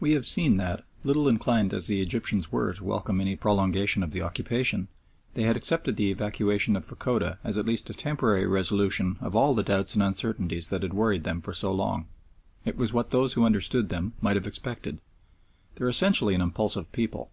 [0.00, 4.10] We have seen that, little inclined as the Egyptians were to welcome any prolongation of
[4.10, 4.88] the occupation,
[5.34, 9.54] they had accepted the evacuation of Fachoda as at least a temporary resolution of all
[9.54, 12.08] the doubts and uncertainties that had worried them for so long.
[12.64, 14.98] It was what those who understand them might have expected.
[15.76, 17.30] They are essentially an impulsive people.